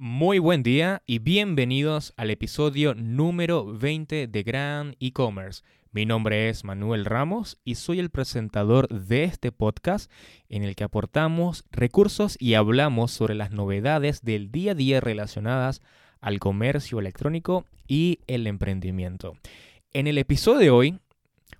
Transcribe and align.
Muy 0.00 0.38
buen 0.38 0.62
día 0.62 1.02
y 1.06 1.18
bienvenidos 1.18 2.14
al 2.16 2.30
episodio 2.30 2.94
número 2.94 3.66
20 3.66 4.28
de 4.28 4.42
Gran 4.44 4.94
E-Commerce. 5.00 5.64
Mi 5.90 6.06
nombre 6.06 6.48
es 6.48 6.62
Manuel 6.62 7.04
Ramos 7.04 7.58
y 7.64 7.74
soy 7.74 7.98
el 7.98 8.08
presentador 8.08 8.86
de 8.86 9.24
este 9.24 9.50
podcast 9.50 10.08
en 10.48 10.62
el 10.62 10.76
que 10.76 10.84
aportamos 10.84 11.64
recursos 11.72 12.36
y 12.38 12.54
hablamos 12.54 13.10
sobre 13.10 13.34
las 13.34 13.50
novedades 13.50 14.22
del 14.22 14.52
día 14.52 14.70
a 14.70 14.74
día 14.76 15.00
relacionadas 15.00 15.82
al 16.20 16.38
comercio 16.38 17.00
electrónico 17.00 17.64
y 17.88 18.20
el 18.28 18.46
emprendimiento. 18.46 19.36
En 19.92 20.06
el 20.06 20.18
episodio 20.18 20.60
de 20.60 20.70
hoy 20.70 20.98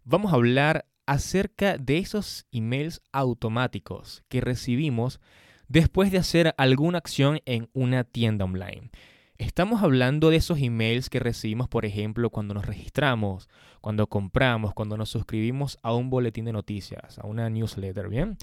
vamos 0.05 0.33
a 0.33 0.37
hablar 0.37 0.87
acerca 1.07 1.77
de 1.77 1.99
esos 1.99 2.47
emails 2.53 3.03
automáticos 3.11 4.23
que 4.29 4.41
recibimos 4.41 5.19
después 5.69 6.11
de 6.11 6.19
hacer 6.19 6.55
alguna 6.57 6.99
acción 6.99 7.41
en 7.45 7.69
una 7.73 8.05
tienda 8.05 8.45
online. 8.45 8.91
Estamos 9.37 9.83
hablando 9.85 10.31
de 10.31 10.37
esos 10.37 10.59
emails 10.59 11.09
que 11.09 11.21
recibimos, 11.21 11.69
por 11.69 11.85
ejemplo, 11.85 12.31
cuando 12.31 12.55
nos 12.55 12.67
registramos, 12.67 13.49
cuando 13.81 14.09
compramos, 14.09 14.75
cuando 14.75 14.97
nos 14.97 15.11
suscribimos 15.11 15.79
a 15.83 15.95
un 15.95 16.11
boletín 16.11 16.47
de 16.47 16.53
noticias, 16.53 17.21
a 17.21 17.27
una 17.27 17.49
newsletter, 17.49 18.09
¿bien? 18.09 18.37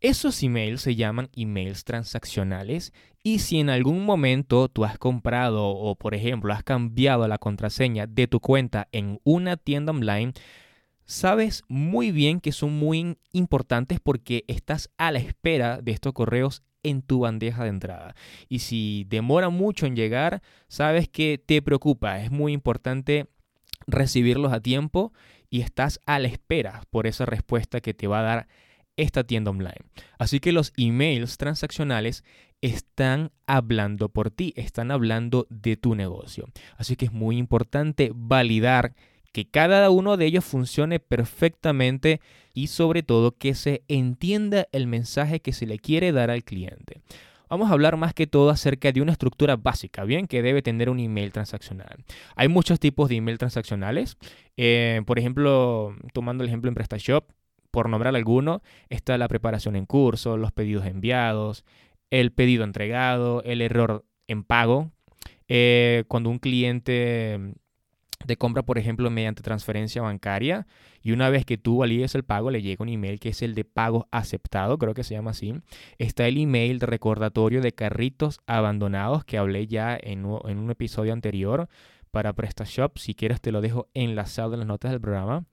Esos 0.00 0.42
emails 0.42 0.80
se 0.80 0.96
llaman 0.96 1.28
emails 1.36 1.84
transaccionales 1.84 2.92
y 3.22 3.38
si 3.38 3.60
en 3.60 3.70
algún 3.70 4.04
momento 4.04 4.66
tú 4.68 4.84
has 4.84 4.98
comprado 4.98 5.68
o 5.68 5.94
por 5.94 6.16
ejemplo 6.16 6.52
has 6.52 6.64
cambiado 6.64 7.28
la 7.28 7.38
contraseña 7.38 8.08
de 8.08 8.26
tu 8.26 8.40
cuenta 8.40 8.88
en 8.90 9.20
una 9.22 9.56
tienda 9.56 9.92
online, 9.92 10.32
sabes 11.04 11.62
muy 11.68 12.10
bien 12.10 12.40
que 12.40 12.52
son 12.52 12.78
muy 12.78 13.18
importantes 13.32 14.00
porque 14.02 14.44
estás 14.48 14.90
a 14.98 15.10
la 15.10 15.18
espera 15.18 15.80
de 15.80 15.92
estos 15.92 16.12
correos 16.12 16.62
en 16.82 17.02
tu 17.02 17.20
bandeja 17.20 17.64
de 17.64 17.70
entrada. 17.70 18.14
Y 18.48 18.60
si 18.60 19.06
demora 19.08 19.48
mucho 19.48 19.86
en 19.86 19.96
llegar, 19.96 20.42
sabes 20.68 21.08
que 21.08 21.42
te 21.44 21.62
preocupa. 21.62 22.20
Es 22.20 22.30
muy 22.30 22.52
importante 22.52 23.28
recibirlos 23.86 24.52
a 24.52 24.60
tiempo 24.60 25.12
y 25.50 25.60
estás 25.60 26.00
a 26.06 26.18
la 26.18 26.28
espera 26.28 26.82
por 26.90 27.06
esa 27.06 27.26
respuesta 27.26 27.80
que 27.80 27.94
te 27.94 28.06
va 28.06 28.20
a 28.20 28.22
dar 28.22 28.48
esta 28.96 29.24
tienda 29.24 29.50
online. 29.50 29.84
Así 30.18 30.40
que 30.40 30.52
los 30.52 30.72
emails 30.76 31.36
transaccionales 31.36 32.24
están 32.60 33.32
hablando 33.46 34.08
por 34.08 34.30
ti, 34.30 34.52
están 34.56 34.90
hablando 34.90 35.46
de 35.50 35.76
tu 35.76 35.94
negocio. 35.94 36.46
Así 36.76 36.96
que 36.96 37.06
es 37.06 37.12
muy 37.12 37.36
importante 37.36 38.12
validar 38.14 38.94
que 39.32 39.46
cada 39.46 39.90
uno 39.90 40.16
de 40.16 40.26
ellos 40.26 40.44
funcione 40.44 41.00
perfectamente 41.00 42.20
y 42.54 42.68
sobre 42.68 43.02
todo 43.02 43.36
que 43.36 43.54
se 43.54 43.82
entienda 43.88 44.68
el 44.72 44.86
mensaje 44.86 45.40
que 45.40 45.52
se 45.52 45.66
le 45.66 45.78
quiere 45.78 46.12
dar 46.12 46.30
al 46.30 46.44
cliente. 46.44 47.00
Vamos 47.48 47.68
a 47.68 47.74
hablar 47.74 47.98
más 47.98 48.14
que 48.14 48.26
todo 48.26 48.48
acerca 48.48 48.92
de 48.92 49.02
una 49.02 49.12
estructura 49.12 49.56
básica, 49.56 50.04
bien, 50.04 50.26
que 50.26 50.40
debe 50.40 50.62
tener 50.62 50.88
un 50.88 50.98
email 50.98 51.32
transaccional. 51.32 52.02
Hay 52.34 52.48
muchos 52.48 52.80
tipos 52.80 53.10
de 53.10 53.16
email 53.16 53.36
transaccionales. 53.36 54.16
Eh, 54.56 55.02
por 55.06 55.18
ejemplo, 55.18 55.94
tomando 56.14 56.44
el 56.44 56.48
ejemplo 56.48 56.70
en 56.70 56.74
PrestaShop, 56.74 57.30
por 57.70 57.90
nombrar 57.90 58.16
alguno, 58.16 58.62
está 58.88 59.18
la 59.18 59.28
preparación 59.28 59.76
en 59.76 59.84
curso, 59.84 60.38
los 60.38 60.52
pedidos 60.52 60.86
enviados, 60.86 61.64
el 62.10 62.32
pedido 62.32 62.64
entregado, 62.64 63.42
el 63.44 63.60
error 63.60 64.06
en 64.28 64.44
pago. 64.44 64.90
Eh, 65.46 66.04
cuando 66.08 66.30
un 66.30 66.38
cliente 66.38 67.54
de 68.26 68.36
compra, 68.36 68.62
por 68.62 68.78
ejemplo, 68.78 69.10
mediante 69.10 69.42
transferencia 69.42 70.02
bancaria. 70.02 70.66
Y 71.02 71.12
una 71.12 71.30
vez 71.30 71.44
que 71.44 71.58
tú 71.58 71.78
valides 71.78 72.14
el 72.14 72.24
pago, 72.24 72.50
le 72.50 72.62
llega 72.62 72.82
un 72.82 72.88
email 72.88 73.20
que 73.20 73.30
es 73.30 73.42
el 73.42 73.54
de 73.54 73.64
pago 73.64 74.08
aceptado, 74.10 74.78
creo 74.78 74.94
que 74.94 75.04
se 75.04 75.14
llama 75.14 75.32
así. 75.32 75.54
Está 75.98 76.26
el 76.26 76.38
email 76.38 76.78
de 76.78 76.86
recordatorio 76.86 77.60
de 77.60 77.72
carritos 77.72 78.40
abandonados 78.46 79.24
que 79.24 79.38
hablé 79.38 79.66
ya 79.66 79.98
en, 80.00 80.24
en 80.44 80.58
un 80.58 80.70
episodio 80.70 81.12
anterior 81.12 81.68
para 82.10 82.32
PrestaShop. 82.32 82.98
Si 82.98 83.14
quieres, 83.14 83.40
te 83.40 83.52
lo 83.52 83.60
dejo 83.60 83.88
enlazado 83.94 84.54
en 84.54 84.60
las 84.60 84.68
notas 84.68 84.92
del 84.92 85.00
programa. 85.00 85.44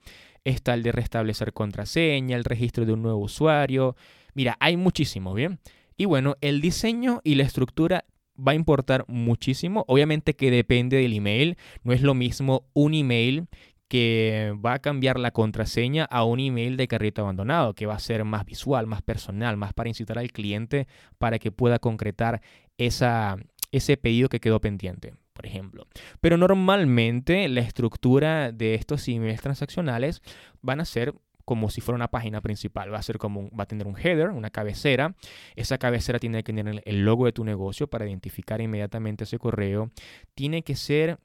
Está 0.43 0.73
el 0.73 0.83
de 0.83 0.91
restablecer 0.91 1.53
contraseña, 1.53 2.37
el 2.37 2.43
registro 2.43 2.85
de 2.85 2.93
un 2.93 3.01
nuevo 3.01 3.19
usuario. 3.19 3.95
Mira, 4.33 4.57
hay 4.59 4.77
muchísimo, 4.77 5.33
¿bien? 5.33 5.59
Y 5.97 6.05
bueno, 6.05 6.37
el 6.41 6.61
diseño 6.61 7.19
y 7.23 7.35
la 7.35 7.43
estructura 7.43 8.05
va 8.39 8.53
a 8.53 8.55
importar 8.55 9.05
muchísimo. 9.07 9.85
Obviamente 9.87 10.35
que 10.35 10.51
depende 10.51 10.97
del 10.97 11.13
email. 11.13 11.57
No 11.83 11.93
es 11.93 12.01
lo 12.01 12.13
mismo 12.13 12.69
un 12.73 12.93
email 12.93 13.47
que 13.87 14.53
va 14.63 14.73
a 14.73 14.79
cambiar 14.79 15.19
la 15.19 15.31
contraseña 15.31 16.05
a 16.05 16.23
un 16.23 16.39
email 16.39 16.77
de 16.77 16.87
carrito 16.87 17.23
abandonado, 17.23 17.73
que 17.73 17.87
va 17.87 17.95
a 17.95 17.99
ser 17.99 18.23
más 18.23 18.45
visual, 18.45 18.85
más 18.85 19.01
personal, 19.01 19.57
más 19.57 19.73
para 19.73 19.89
incitar 19.89 20.19
al 20.19 20.31
cliente 20.31 20.87
para 21.17 21.39
que 21.39 21.51
pueda 21.51 21.79
concretar 21.79 22.41
ese 22.77 23.97
pedido 23.97 24.29
que 24.29 24.39
quedó 24.39 24.61
pendiente, 24.61 25.15
por 25.33 25.47
ejemplo. 25.47 25.87
Pero 26.21 26.37
normalmente 26.37 27.49
la 27.49 27.61
estructura 27.61 28.51
de 28.51 28.75
estos 28.75 29.07
emails 29.07 29.41
transaccionales 29.41 30.21
van 30.61 30.81
a 30.81 30.85
ser 30.85 31.15
como 31.49 31.71
si 31.71 31.81
fuera 31.81 31.95
una 31.95 32.11
página 32.11 32.41
principal. 32.41 32.93
Va 32.93 32.99
a 32.99 33.01
ser 33.01 33.17
como 33.17 33.49
va 33.49 33.63
a 33.63 33.65
tener 33.65 33.87
un 33.87 33.97
header, 33.97 34.29
una 34.29 34.51
cabecera. 34.51 35.15
Esa 35.55 35.79
cabecera 35.79 36.19
tiene 36.19 36.43
que 36.43 36.53
tener 36.53 36.83
el 36.85 37.03
logo 37.03 37.25
de 37.25 37.31
tu 37.31 37.43
negocio 37.43 37.87
para 37.87 38.05
identificar 38.05 38.61
inmediatamente 38.61 39.23
ese 39.23 39.39
correo. 39.39 39.89
Tiene 40.35 40.61
que 40.61 40.75
ser 40.75 41.17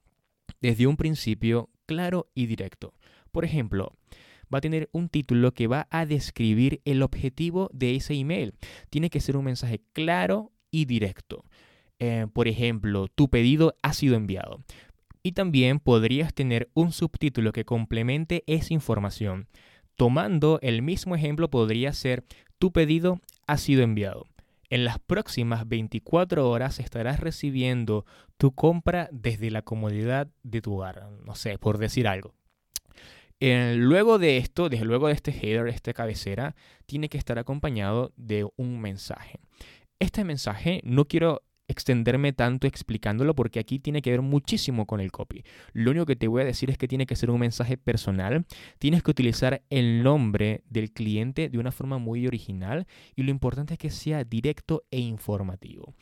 desde 0.62 0.86
un 0.86 0.96
principio 0.96 1.68
claro 1.84 2.30
y 2.34 2.46
directo. 2.46 2.94
Por 3.32 3.44
ejemplo, 3.44 3.92
va 4.52 4.56
a 4.56 4.60
tener 4.62 4.88
un 4.92 5.10
título 5.10 5.52
que 5.52 5.66
va 5.66 5.88
a 5.90 6.06
describir 6.06 6.80
el 6.86 7.02
objetivo 7.02 7.68
de 7.74 7.94
ese 7.94 8.14
email. 8.14 8.54
Tiene 8.88 9.10
que 9.10 9.20
ser 9.20 9.36
un 9.36 9.44
mensaje 9.44 9.82
claro 9.92 10.52
y 10.70 10.86
directo. 10.86 11.44
Eh, 11.98 12.28
por 12.32 12.48
ejemplo, 12.48 13.08
tu 13.08 13.28
pedido 13.28 13.76
ha 13.82 13.92
sido 13.92 14.16
enviado. 14.16 14.64
Y 15.22 15.32
también 15.32 15.80
podrías 15.80 16.32
tener 16.32 16.70
un 16.72 16.92
subtítulo 16.92 17.52
que 17.52 17.66
complemente 17.66 18.42
esa 18.46 18.72
información. 18.72 19.48
Tomando 19.96 20.58
el 20.62 20.82
mismo 20.82 21.14
ejemplo 21.14 21.48
podría 21.48 21.92
ser, 21.92 22.24
tu 22.58 22.72
pedido 22.72 23.20
ha 23.46 23.58
sido 23.58 23.82
enviado. 23.82 24.26
En 24.70 24.84
las 24.84 24.98
próximas 24.98 25.68
24 25.68 26.48
horas 26.48 26.80
estarás 26.80 27.20
recibiendo 27.20 28.04
tu 28.36 28.52
compra 28.52 29.08
desde 29.12 29.50
la 29.50 29.62
comodidad 29.62 30.28
de 30.42 30.62
tu 30.62 30.74
hogar, 30.74 31.08
no 31.24 31.34
sé, 31.34 31.58
por 31.58 31.78
decir 31.78 32.08
algo. 32.08 32.34
Eh, 33.40 33.74
luego 33.76 34.18
de 34.18 34.38
esto, 34.38 34.68
desde 34.68 34.84
luego 34.84 35.08
de 35.08 35.14
este 35.14 35.30
header, 35.30 35.68
esta 35.68 35.92
cabecera, 35.92 36.56
tiene 36.86 37.08
que 37.08 37.18
estar 37.18 37.38
acompañado 37.38 38.12
de 38.16 38.48
un 38.56 38.80
mensaje. 38.80 39.38
Este 39.98 40.24
mensaje 40.24 40.80
no 40.84 41.04
quiero 41.04 41.42
extenderme 41.68 42.32
tanto 42.32 42.66
explicándolo 42.66 43.34
porque 43.34 43.60
aquí 43.60 43.78
tiene 43.78 44.02
que 44.02 44.10
ver 44.10 44.22
muchísimo 44.22 44.86
con 44.86 45.00
el 45.00 45.12
copy. 45.12 45.44
Lo 45.72 45.90
único 45.90 46.06
que 46.06 46.16
te 46.16 46.28
voy 46.28 46.42
a 46.42 46.46
decir 46.46 46.70
es 46.70 46.78
que 46.78 46.88
tiene 46.88 47.06
que 47.06 47.16
ser 47.16 47.30
un 47.30 47.40
mensaje 47.40 47.76
personal, 47.76 48.44
tienes 48.78 49.02
que 49.02 49.10
utilizar 49.10 49.62
el 49.70 50.02
nombre 50.02 50.62
del 50.68 50.92
cliente 50.92 51.48
de 51.48 51.58
una 51.58 51.72
forma 51.72 51.98
muy 51.98 52.26
original 52.26 52.86
y 53.14 53.22
lo 53.22 53.30
importante 53.30 53.74
es 53.74 53.78
que 53.78 53.90
sea 53.90 54.24
directo 54.24 54.84
e 54.90 55.00
informativo. 55.00 55.94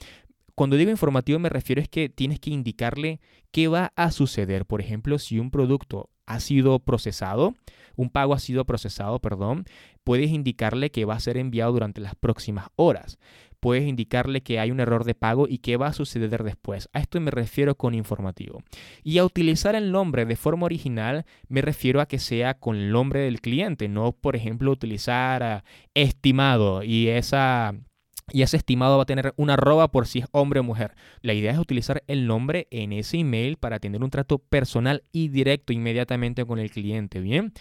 Cuando 0.54 0.76
digo 0.76 0.90
informativo 0.90 1.38
me 1.38 1.48
refiero 1.48 1.80
es 1.80 1.88
que 1.88 2.08
tienes 2.08 2.38
que 2.38 2.50
indicarle 2.50 3.20
qué 3.50 3.68
va 3.68 3.92
a 3.96 4.10
suceder. 4.10 4.66
Por 4.66 4.80
ejemplo, 4.80 5.18
si 5.18 5.38
un 5.38 5.50
producto 5.50 6.10
ha 6.34 6.40
sido 6.40 6.78
procesado, 6.78 7.54
un 7.96 8.10
pago 8.10 8.34
ha 8.34 8.38
sido 8.38 8.64
procesado, 8.64 9.18
perdón, 9.20 9.64
puedes 10.04 10.30
indicarle 10.30 10.90
que 10.90 11.04
va 11.04 11.14
a 11.14 11.20
ser 11.20 11.36
enviado 11.36 11.72
durante 11.72 12.00
las 12.00 12.14
próximas 12.14 12.68
horas 12.76 13.18
puedes 13.62 13.86
indicarle 13.86 14.40
que 14.40 14.58
hay 14.58 14.72
un 14.72 14.80
error 14.80 15.04
de 15.04 15.14
pago 15.14 15.46
y 15.48 15.58
qué 15.58 15.76
va 15.76 15.86
a 15.86 15.92
suceder 15.92 16.42
después. 16.42 16.88
A 16.92 16.98
esto 16.98 17.20
me 17.20 17.30
refiero 17.30 17.76
con 17.76 17.94
informativo. 17.94 18.64
Y 19.04 19.18
a 19.18 19.24
utilizar 19.24 19.76
el 19.76 19.92
nombre 19.92 20.26
de 20.26 20.34
forma 20.34 20.66
original 20.66 21.24
me 21.46 21.62
refiero 21.62 22.00
a 22.00 22.06
que 22.06 22.18
sea 22.18 22.54
con 22.54 22.74
el 22.74 22.90
nombre 22.90 23.20
del 23.20 23.40
cliente, 23.40 23.86
no 23.86 24.10
por 24.10 24.34
ejemplo 24.34 24.72
utilizar 24.72 25.62
estimado 25.94 26.82
y 26.82 27.06
esa 27.06 27.72
y 28.30 28.42
ese 28.42 28.56
estimado 28.56 28.96
va 28.96 29.02
a 29.02 29.06
tener 29.06 29.34
una 29.36 29.54
arroba 29.54 29.88
por 29.88 30.06
si 30.06 30.20
es 30.20 30.26
hombre 30.32 30.60
o 30.60 30.62
mujer. 30.62 30.94
La 31.20 31.34
idea 31.34 31.52
es 31.52 31.58
utilizar 31.58 32.02
el 32.06 32.26
nombre 32.26 32.68
en 32.70 32.92
ese 32.92 33.18
email 33.18 33.56
para 33.56 33.78
tener 33.78 34.02
un 34.02 34.10
trato 34.10 34.38
personal 34.38 35.02
y 35.12 35.28
directo 35.28 35.72
inmediatamente 35.72 36.44
con 36.44 36.58
el 36.58 36.70
cliente, 36.70 37.20
¿bien? 37.20 37.52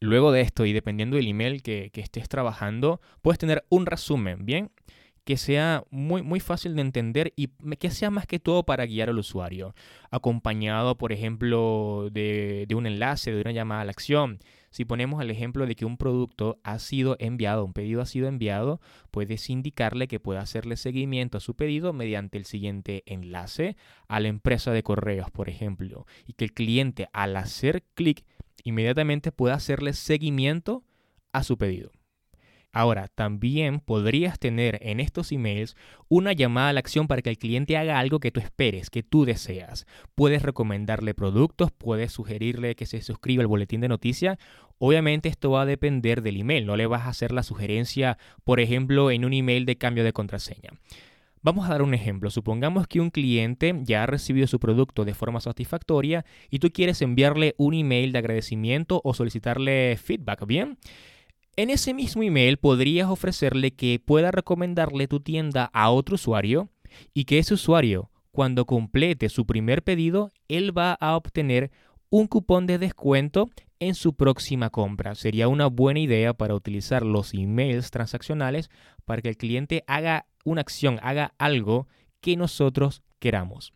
Luego 0.00 0.32
de 0.32 0.40
esto 0.40 0.64
y 0.64 0.72
dependiendo 0.72 1.16
del 1.16 1.28
email 1.28 1.62
que, 1.62 1.90
que 1.92 2.00
estés 2.00 2.28
trabajando, 2.28 3.00
puedes 3.20 3.38
tener 3.38 3.64
un 3.68 3.86
resumen, 3.86 4.46
¿bien? 4.46 4.70
que 5.24 5.36
sea 5.36 5.84
muy, 5.90 6.22
muy 6.22 6.40
fácil 6.40 6.74
de 6.74 6.80
entender 6.80 7.32
y 7.36 7.48
que 7.78 7.90
sea 7.90 8.10
más 8.10 8.26
que 8.26 8.40
todo 8.40 8.64
para 8.64 8.86
guiar 8.86 9.10
al 9.10 9.18
usuario, 9.18 9.74
acompañado, 10.10 10.96
por 10.96 11.12
ejemplo, 11.12 12.08
de, 12.10 12.64
de 12.66 12.74
un 12.74 12.86
enlace, 12.86 13.32
de 13.32 13.40
una 13.40 13.52
llamada 13.52 13.82
a 13.82 13.84
la 13.84 13.92
acción. 13.92 14.40
Si 14.70 14.84
ponemos 14.84 15.20
el 15.20 15.30
ejemplo 15.30 15.66
de 15.66 15.74
que 15.74 15.84
un 15.84 15.96
producto 15.96 16.60
ha 16.62 16.78
sido 16.78 17.16
enviado, 17.18 17.64
un 17.64 17.72
pedido 17.72 18.00
ha 18.00 18.06
sido 18.06 18.28
enviado, 18.28 18.80
puedes 19.10 19.50
indicarle 19.50 20.06
que 20.06 20.20
puede 20.20 20.38
hacerle 20.38 20.76
seguimiento 20.76 21.38
a 21.38 21.40
su 21.40 21.56
pedido 21.56 21.92
mediante 21.92 22.38
el 22.38 22.44
siguiente 22.44 23.02
enlace 23.06 23.76
a 24.06 24.20
la 24.20 24.28
empresa 24.28 24.70
de 24.70 24.84
correos, 24.84 25.30
por 25.32 25.48
ejemplo, 25.48 26.06
y 26.24 26.34
que 26.34 26.44
el 26.44 26.52
cliente 26.52 27.08
al 27.12 27.36
hacer 27.36 27.82
clic 27.94 28.24
inmediatamente 28.62 29.32
pueda 29.32 29.54
hacerle 29.54 29.92
seguimiento 29.92 30.84
a 31.32 31.42
su 31.42 31.58
pedido. 31.58 31.90
Ahora, 32.72 33.08
también 33.08 33.80
podrías 33.80 34.38
tener 34.38 34.78
en 34.82 35.00
estos 35.00 35.32
emails 35.32 35.76
una 36.08 36.32
llamada 36.32 36.68
a 36.68 36.72
la 36.72 36.80
acción 36.80 37.08
para 37.08 37.20
que 37.20 37.30
el 37.30 37.38
cliente 37.38 37.76
haga 37.76 37.98
algo 37.98 38.20
que 38.20 38.30
tú 38.30 38.38
esperes, 38.38 38.90
que 38.90 39.02
tú 39.02 39.24
deseas. 39.24 39.86
Puedes 40.14 40.42
recomendarle 40.42 41.12
productos, 41.14 41.72
puedes 41.72 42.12
sugerirle 42.12 42.76
que 42.76 42.86
se 42.86 43.02
suscriba 43.02 43.42
al 43.42 43.48
boletín 43.48 43.80
de 43.80 43.88
noticias. 43.88 44.38
Obviamente 44.78 45.28
esto 45.28 45.50
va 45.50 45.62
a 45.62 45.66
depender 45.66 46.22
del 46.22 46.36
email, 46.36 46.64
no 46.64 46.76
le 46.76 46.86
vas 46.86 47.02
a 47.02 47.08
hacer 47.08 47.32
la 47.32 47.42
sugerencia, 47.42 48.18
por 48.44 48.60
ejemplo, 48.60 49.10
en 49.10 49.24
un 49.24 49.32
email 49.32 49.66
de 49.66 49.76
cambio 49.76 50.04
de 50.04 50.12
contraseña. 50.12 50.70
Vamos 51.42 51.66
a 51.66 51.72
dar 51.72 51.82
un 51.82 51.94
ejemplo. 51.94 52.30
Supongamos 52.30 52.86
que 52.86 53.00
un 53.00 53.10
cliente 53.10 53.74
ya 53.82 54.02
ha 54.02 54.06
recibido 54.06 54.46
su 54.46 54.60
producto 54.60 55.06
de 55.06 55.14
forma 55.14 55.40
satisfactoria 55.40 56.24
y 56.50 56.58
tú 56.58 56.70
quieres 56.70 57.00
enviarle 57.00 57.54
un 57.56 57.72
email 57.72 58.12
de 58.12 58.18
agradecimiento 58.18 59.00
o 59.04 59.14
solicitarle 59.14 59.96
feedback, 59.96 60.46
¿bien? 60.46 60.76
En 61.60 61.68
ese 61.68 61.92
mismo 61.92 62.22
email 62.22 62.56
podrías 62.56 63.10
ofrecerle 63.10 63.72
que 63.72 64.00
pueda 64.02 64.30
recomendarle 64.30 65.08
tu 65.08 65.20
tienda 65.20 65.68
a 65.74 65.90
otro 65.90 66.14
usuario 66.14 66.70
y 67.12 67.24
que 67.24 67.36
ese 67.36 67.52
usuario, 67.52 68.10
cuando 68.30 68.64
complete 68.64 69.28
su 69.28 69.44
primer 69.44 69.82
pedido, 69.82 70.30
él 70.48 70.74
va 70.74 70.94
a 70.94 71.14
obtener 71.16 71.70
un 72.08 72.28
cupón 72.28 72.66
de 72.66 72.78
descuento 72.78 73.50
en 73.78 73.94
su 73.94 74.14
próxima 74.14 74.70
compra. 74.70 75.14
Sería 75.14 75.48
una 75.48 75.66
buena 75.66 76.00
idea 76.00 76.32
para 76.32 76.54
utilizar 76.54 77.04
los 77.04 77.34
emails 77.34 77.90
transaccionales 77.90 78.70
para 79.04 79.20
que 79.20 79.28
el 79.28 79.36
cliente 79.36 79.84
haga 79.86 80.24
una 80.46 80.62
acción, 80.62 80.98
haga 81.02 81.34
algo 81.36 81.88
que 82.22 82.38
nosotros 82.38 83.02
queramos. 83.18 83.74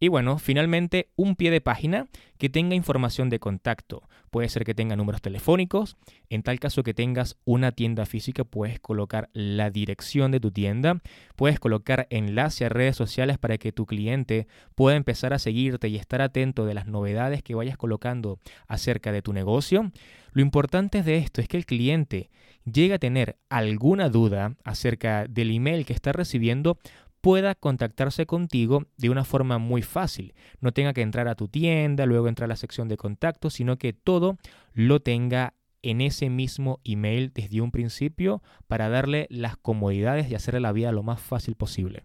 Y 0.00 0.08
bueno, 0.08 0.38
finalmente 0.38 1.10
un 1.16 1.34
pie 1.34 1.50
de 1.50 1.60
página 1.60 2.06
que 2.38 2.48
tenga 2.48 2.76
información 2.76 3.30
de 3.30 3.40
contacto. 3.40 4.02
Puede 4.30 4.48
ser 4.48 4.64
que 4.64 4.74
tenga 4.74 4.94
números 4.94 5.20
telefónicos. 5.20 5.96
En 6.28 6.44
tal 6.44 6.60
caso 6.60 6.84
que 6.84 6.94
tengas 6.94 7.36
una 7.44 7.72
tienda 7.72 8.06
física, 8.06 8.44
puedes 8.44 8.78
colocar 8.78 9.28
la 9.32 9.70
dirección 9.70 10.30
de 10.30 10.38
tu 10.38 10.52
tienda. 10.52 11.00
Puedes 11.34 11.58
colocar 11.58 12.06
enlace 12.10 12.64
a 12.64 12.68
redes 12.68 12.94
sociales 12.94 13.38
para 13.38 13.58
que 13.58 13.72
tu 13.72 13.86
cliente 13.86 14.46
pueda 14.76 14.96
empezar 14.96 15.32
a 15.32 15.40
seguirte 15.40 15.88
y 15.88 15.96
estar 15.96 16.22
atento 16.22 16.64
de 16.64 16.74
las 16.74 16.86
novedades 16.86 17.42
que 17.42 17.56
vayas 17.56 17.76
colocando 17.76 18.38
acerca 18.68 19.10
de 19.10 19.22
tu 19.22 19.32
negocio. 19.32 19.90
Lo 20.30 20.42
importante 20.42 21.02
de 21.02 21.16
esto 21.16 21.40
es 21.40 21.48
que 21.48 21.56
el 21.56 21.66
cliente 21.66 22.30
llegue 22.64 22.94
a 22.94 22.98
tener 22.98 23.36
alguna 23.48 24.08
duda 24.10 24.54
acerca 24.62 25.26
del 25.26 25.50
email 25.50 25.86
que 25.86 25.94
está 25.94 26.12
recibiendo, 26.12 26.78
pueda 27.20 27.54
contactarse 27.54 28.26
contigo 28.26 28.84
de 28.96 29.10
una 29.10 29.24
forma 29.24 29.58
muy 29.58 29.82
fácil. 29.82 30.34
No 30.60 30.72
tenga 30.72 30.92
que 30.92 31.02
entrar 31.02 31.28
a 31.28 31.34
tu 31.34 31.48
tienda, 31.48 32.06
luego 32.06 32.28
entrar 32.28 32.46
a 32.46 32.48
la 32.48 32.56
sección 32.56 32.88
de 32.88 32.96
contacto, 32.96 33.50
sino 33.50 33.76
que 33.76 33.92
todo 33.92 34.38
lo 34.72 35.00
tenga 35.00 35.54
en 35.82 36.00
ese 36.00 36.30
mismo 36.30 36.80
email 36.84 37.32
desde 37.32 37.60
un 37.60 37.70
principio 37.70 38.42
para 38.66 38.88
darle 38.88 39.26
las 39.30 39.56
comodidades 39.56 40.30
y 40.30 40.34
hacerle 40.34 40.60
la 40.60 40.72
vida 40.72 40.92
lo 40.92 41.02
más 41.02 41.20
fácil 41.20 41.54
posible. 41.54 42.04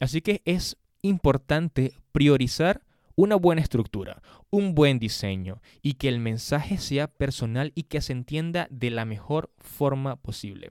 Así 0.00 0.20
que 0.20 0.42
es 0.44 0.76
importante 1.02 1.92
priorizar 2.12 2.82
una 3.18 3.34
buena 3.34 3.62
estructura, 3.62 4.22
un 4.48 4.76
buen 4.76 5.00
diseño 5.00 5.60
y 5.82 5.94
que 5.94 6.06
el 6.08 6.20
mensaje 6.20 6.78
sea 6.78 7.08
personal 7.08 7.72
y 7.74 7.82
que 7.82 8.00
se 8.00 8.12
entienda 8.12 8.68
de 8.70 8.90
la 8.90 9.04
mejor 9.04 9.50
forma 9.58 10.14
posible. 10.14 10.70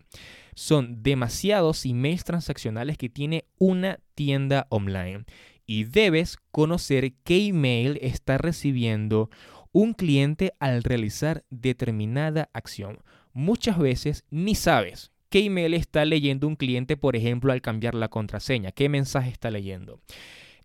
Son 0.56 1.04
demasiados 1.04 1.86
emails 1.86 2.24
transaccionales 2.24 2.98
que 2.98 3.10
tiene 3.10 3.44
una 3.58 4.00
tienda 4.16 4.66
online 4.70 5.26
y 5.66 5.84
debes 5.84 6.38
conocer 6.52 7.16
qué 7.26 7.48
email 7.48 8.00
está 8.02 8.38
recibiendo 8.38 9.30
un 9.74 9.94
cliente 9.94 10.54
al 10.62 10.84
realizar 10.84 11.44
determinada 11.50 12.50
acción. 12.54 13.00
Muchas 13.34 13.78
veces 13.78 14.24
ni 14.30 14.56
sabes 14.56 15.12
qué 15.30 15.44
email 15.44 15.74
está 15.74 16.06
leyendo 16.06 16.48
un 16.48 16.56
cliente, 16.56 16.96
por 16.96 17.18
ejemplo, 17.18 17.52
al 17.52 17.62
cambiar 17.62 17.94
la 17.94 18.08
contraseña, 18.08 18.72
qué 18.72 18.88
mensaje 18.88 19.32
está 19.32 19.52
leyendo. 19.52 20.00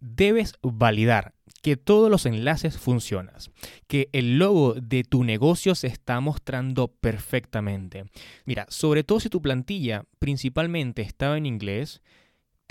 Debes 0.04 0.54
validar 0.62 1.32
que 1.62 1.76
todos 1.76 2.10
los 2.10 2.26
enlaces 2.26 2.76
funcionan, 2.76 3.37
que 3.87 4.08
el 4.12 4.37
logo 4.37 4.75
de 4.75 5.04
tu 5.04 5.22
negocio 5.22 5.76
se 5.76 5.87
está 5.87 6.19
mostrando 6.19 6.88
perfectamente. 6.88 8.06
Mira, 8.44 8.66
sobre 8.69 9.04
todo 9.04 9.20
si 9.20 9.28
tu 9.28 9.40
plantilla 9.40 10.04
principalmente 10.19 11.02
estaba 11.02 11.38
en 11.38 11.46
inglés, 11.46 12.02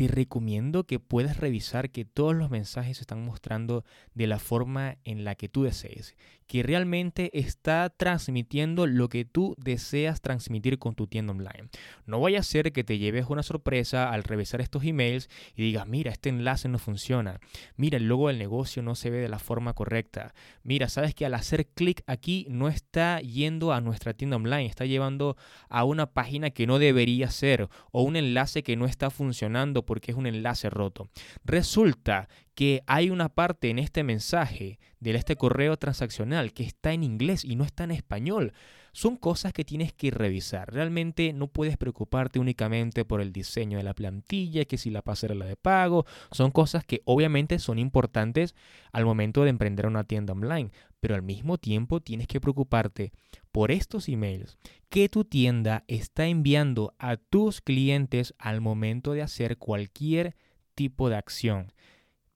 te 0.02 0.08
recomiendo 0.08 0.86
que 0.86 1.00
puedas 1.00 1.38
revisar 1.38 1.92
que 1.92 2.06
todos 2.06 2.34
los 2.34 2.50
mensajes 2.50 2.98
se 2.98 3.04
están 3.04 3.24
mostrando 3.24 3.86
de 4.16 4.26
la 4.26 4.40
forma 4.40 4.98
en 5.06 5.24
la 5.24 5.36
que 5.36 5.48
tú 5.48 5.62
desees, 5.62 6.16
que 6.48 6.64
realmente 6.64 7.30
está 7.38 7.88
transmitiendo 7.90 8.88
lo 8.88 9.10
que 9.10 9.26
tú 9.26 9.56
deseas 9.60 10.20
transmitir 10.20 10.80
con 10.80 10.96
tu 10.96 11.06
tienda 11.06 11.34
online. 11.34 11.70
No 12.08 12.20
vaya 12.20 12.40
a 12.40 12.44
ser 12.44 12.72
que 12.74 12.84
te 12.84 12.98
lleves 12.98 13.28
una 13.30 13.44
sorpresa 13.44 14.12
al 14.12 14.24
revisar 14.24 14.60
estos 14.60 14.84
emails 14.84 15.30
y 15.56 15.62
digas, 15.62 15.88
mira, 15.88 16.12
este 16.12 16.30
enlace 16.30 16.68
no 16.68 16.80
funciona, 16.80 17.40
mira, 17.78 17.98
el 17.98 18.08
logo 18.08 18.30
del 18.30 18.40
negocio 18.40 18.82
no 18.82 18.96
se 18.96 19.12
ve 19.12 19.20
de 19.20 19.30
la 19.30 19.38
forma 19.38 19.74
correcta, 19.74 20.34
mira, 20.64 20.90
sabes 20.90 21.14
que 21.14 21.28
al 21.28 21.36
hacer 21.36 21.68
clic 21.68 22.04
aquí 22.08 22.48
no 22.50 22.70
está 22.70 23.22
yendo 23.22 23.72
a 23.72 23.82
nuestra 23.82 24.16
tienda 24.16 24.38
online, 24.38 24.66
está 24.66 24.86
llevando 24.86 25.38
a 25.70 25.84
una 25.84 26.08
página 26.08 26.50
que 26.50 26.66
no 26.66 26.80
debería 26.80 27.30
ser 27.30 27.70
o 27.92 28.02
un 28.02 28.16
enlace 28.16 28.64
que 28.64 28.76
no 28.76 28.88
está 28.88 29.12
funcionando 29.12 29.86
porque 29.92 30.12
es 30.12 30.18
un 30.18 30.26
enlace 30.26 30.70
roto. 30.70 31.10
Resulta 31.44 32.30
que 32.56 32.82
hay 32.88 33.10
una 33.10 33.28
parte 33.28 33.70
en 33.70 33.78
este 33.78 34.06
mensaje 34.06 34.80
de 35.02 35.14
este 35.14 35.36
correo 35.36 35.76
transaccional 35.76 36.54
que 36.54 36.64
está 36.64 36.94
en 36.94 37.04
inglés 37.04 37.44
y 37.44 37.58
no 37.58 37.66
está 37.66 37.84
en 37.84 37.92
español. 37.92 38.54
Son 38.94 39.18
cosas 39.18 39.52
que 39.52 39.66
tienes 39.66 39.92
que 39.92 40.10
revisar. 40.10 40.72
Realmente 40.72 41.34
no 41.34 41.48
puedes 41.48 41.76
preocuparte 41.76 42.40
únicamente 42.40 43.04
por 43.04 43.20
el 43.20 43.34
diseño 43.34 43.80
de 43.80 43.84
la 43.84 43.94
plantilla, 43.94 44.64
que 44.64 44.78
si 44.78 44.92
la 44.92 45.02
pasarela 45.02 45.46
de 45.46 45.58
pago. 45.58 46.06
Son 46.32 46.52
cosas 46.52 46.86
que 46.86 47.02
obviamente 47.04 47.60
son 47.60 47.78
importantes 47.78 48.56
al 48.94 49.04
momento 49.04 49.44
de 49.44 49.50
emprender 49.50 49.88
una 49.88 50.06
tienda 50.06 50.32
online. 50.32 50.72
Pero 51.02 51.16
al 51.16 51.24
mismo 51.24 51.58
tiempo 51.58 52.00
tienes 52.00 52.28
que 52.28 52.40
preocuparte 52.40 53.12
por 53.52 53.72
estos 53.72 54.08
emails 54.08 54.58
que 54.90 55.10
tu 55.10 55.26
tienda 55.26 55.84
está 55.88 56.28
enviando 56.28 56.96
a 57.00 57.18
tus 57.18 57.60
clientes 57.60 58.34
al 58.38 58.62
momento 58.62 59.12
de 59.12 59.24
hacer 59.24 59.58
cualquier 59.58 60.38
tipo 60.76 61.10
de 61.10 61.18
acción 61.18 61.74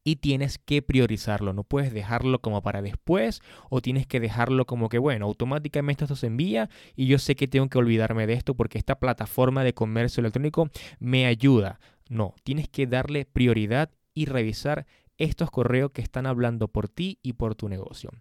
y 0.07 0.17
tienes 0.17 0.59
que 0.59 0.81
priorizarlo. 0.81 1.51
No 1.51 1.63
puedes 1.63 1.91
dejarlo 1.91 2.39
como 2.39 2.61
para 2.61 2.81
después 2.81 3.41
o 3.69 3.81
tienes 3.81 4.05
que 4.07 4.19
dejarlo 4.19 4.65
como 4.65 4.87
que, 4.87 4.99
bueno, 4.99 5.25
automáticamente 5.25 6.05
esto 6.05 6.15
se 6.15 6.27
envía 6.27 6.69
y 6.95 7.07
yo 7.07 7.17
sé 7.17 7.35
que 7.35 7.47
tengo 7.47 7.67
que 7.67 7.79
olvidarme 7.79 8.27
de 8.27 8.33
esto 8.33 8.55
porque 8.55 8.77
esta 8.77 8.99
plataforma 8.99 9.63
de 9.63 9.73
comercio 9.73 10.21
electrónico 10.21 10.69
me 10.99 11.25
ayuda. 11.25 11.79
No, 12.07 12.35
tienes 12.43 12.69
que 12.69 12.85
darle 12.85 13.25
prioridad 13.25 13.89
y 14.13 14.25
revisar 14.25 14.85
estos 15.17 15.51
correos 15.51 15.91
que 15.91 16.01
están 16.01 16.25
hablando 16.25 16.67
por 16.67 16.89
ti 16.89 17.19
y 17.21 17.33
por 17.33 17.55
tu 17.55 17.69
negocio. 17.69 18.11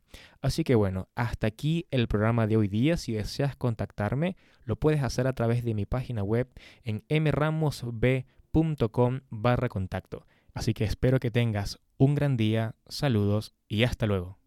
Así 0.40 0.64
que 0.64 0.74
bueno, 0.74 1.08
hasta 1.14 1.46
aquí 1.46 1.86
el 1.90 2.08
programa 2.08 2.46
de 2.46 2.56
hoy 2.56 2.68
día. 2.68 2.96
Si 2.96 3.12
deseas 3.12 3.56
contactarme, 3.56 4.36
lo 4.64 4.76
puedes 4.76 5.02
hacer 5.02 5.26
a 5.26 5.34
través 5.34 5.64
de 5.64 5.74
mi 5.74 5.86
página 5.86 6.22
web 6.22 6.48
en 6.82 7.04
mramosb.com 7.08 8.30
barra 9.30 9.68
contacto. 9.68 10.26
Así 10.52 10.72
que 10.72 10.84
espero 10.84 11.18
que 11.18 11.30
tengas 11.30 11.80
un 11.96 12.14
gran 12.14 12.36
día, 12.36 12.76
saludos 12.88 13.54
y 13.68 13.82
hasta 13.82 14.06
luego. 14.06 14.43